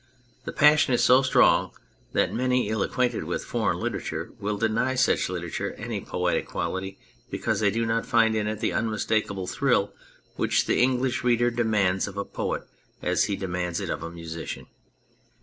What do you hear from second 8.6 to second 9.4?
the unmistak